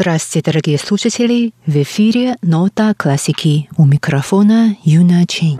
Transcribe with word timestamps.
Здравствуйте, 0.00 0.52
дорогие 0.52 0.78
слушатели! 0.78 1.52
В 1.66 1.74
эфире 1.82 2.36
«Нота 2.40 2.94
классики» 2.96 3.68
у 3.76 3.84
микрофона 3.84 4.76
Юна 4.84 5.26
Чень. 5.26 5.58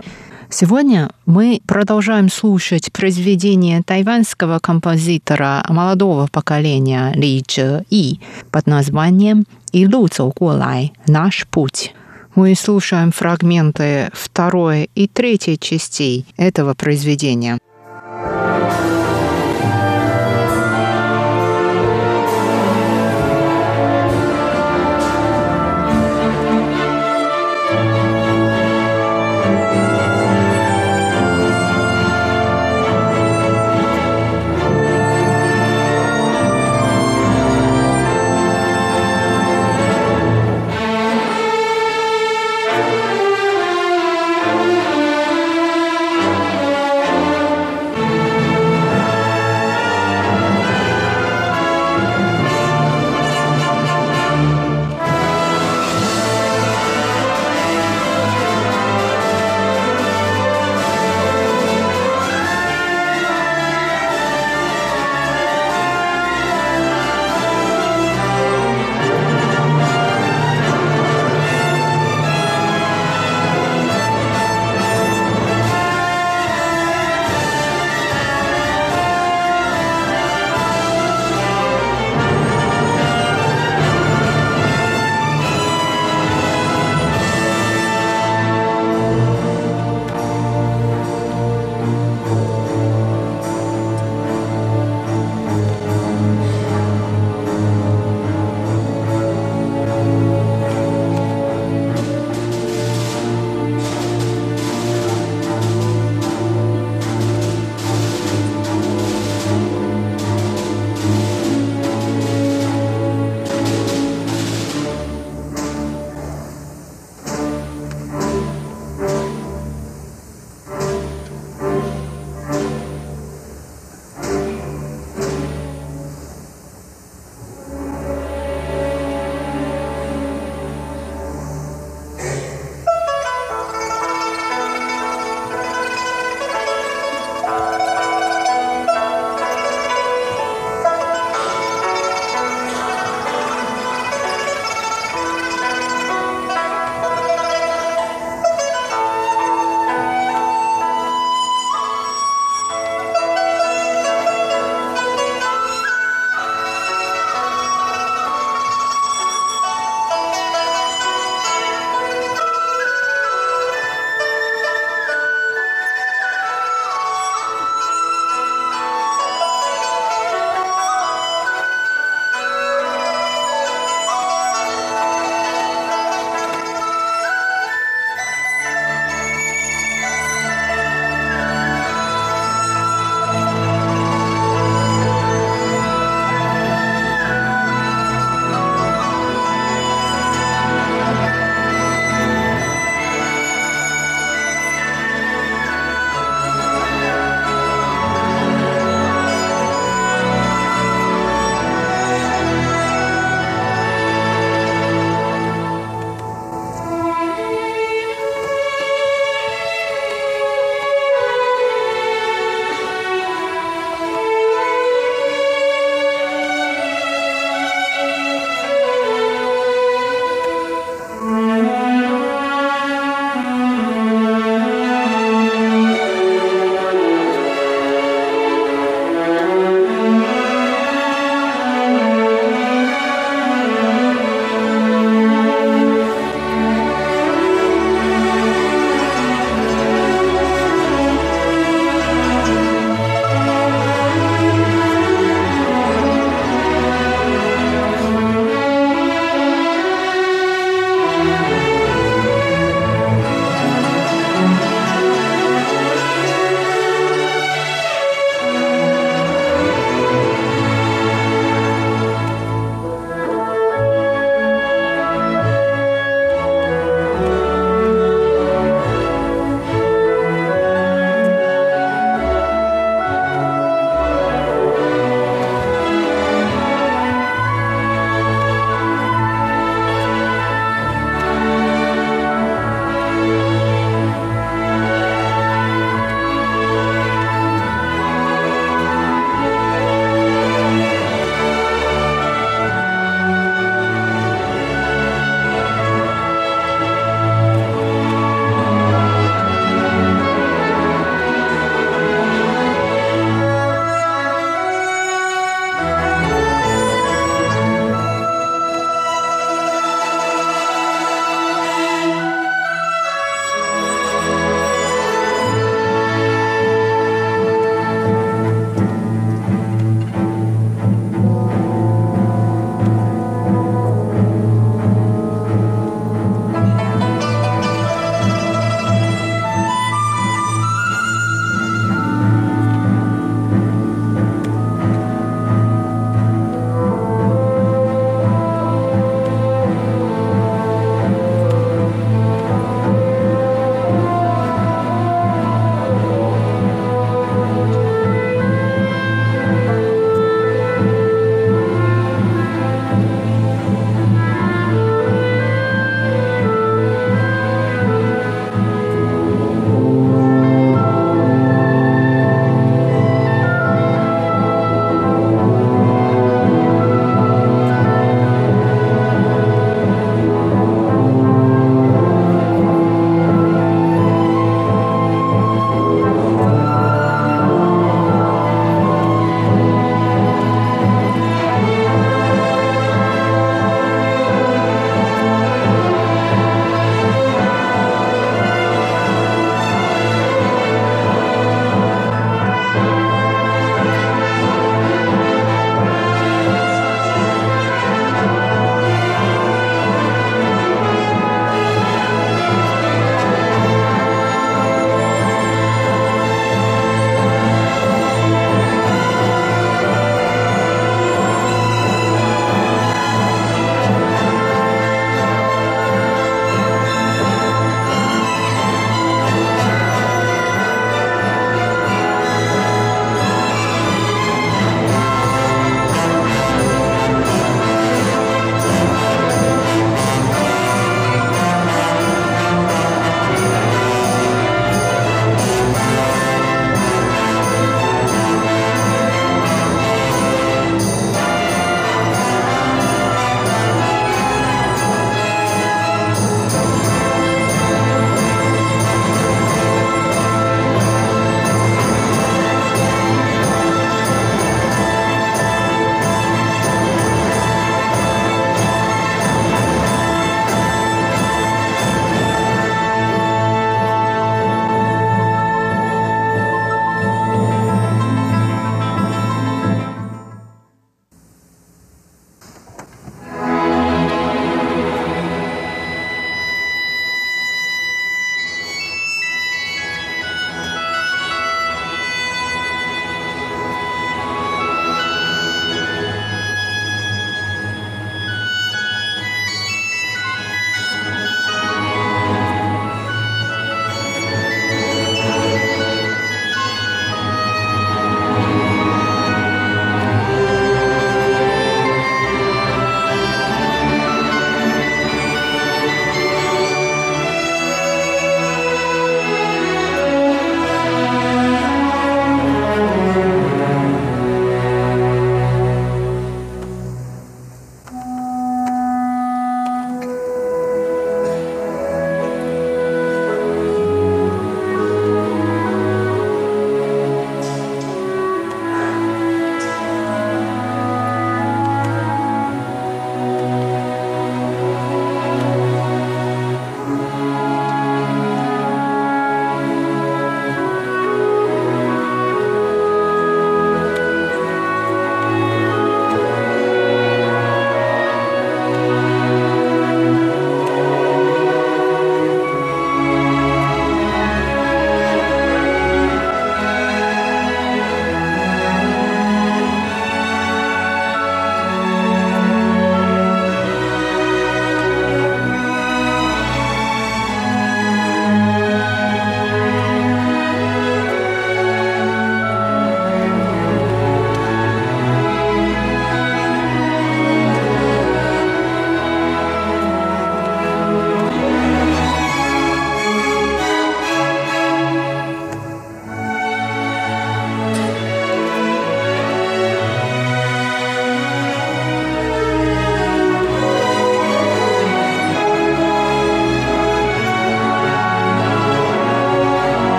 Сегодня 0.49 1.09
мы 1.25 1.59
продолжаем 1.67 2.29
слушать 2.29 2.89
произведение 2.93 3.83
тайванского 3.83 4.59
композитора 4.59 5.65
молодого 5.67 6.29
поколения 6.31 7.11
Ли 7.15 7.43
Чжэ 7.45 7.83
И 7.89 8.21
под 8.49 8.65
названием 8.65 9.43
«И 9.73 9.85
лу 9.85 10.07
лай. 10.39 10.93
Наш 11.05 11.45
путь». 11.45 11.93
Мы 12.33 12.55
слушаем 12.55 13.11
фрагменты 13.11 14.09
второй 14.13 14.89
и 14.95 15.09
третьей 15.09 15.59
частей 15.59 16.25
этого 16.37 16.75
произведения– 16.75 17.57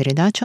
передача 0.00 0.34